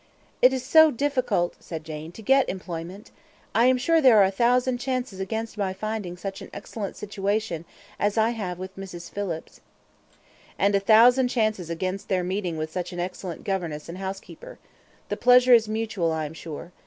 [0.41, 3.11] "It is so difficult," said Jane, "to get employment.
[3.53, 7.65] I am sure there are a thousand chances against my finding such an excellent situation
[7.99, 9.11] as I have with Mrs.
[9.11, 9.61] Phillips."
[10.57, 14.57] "And a thousand chances against their meeting with such an excellent governess and housekeeper.
[15.09, 16.71] The pleasure is mutual, I am sure.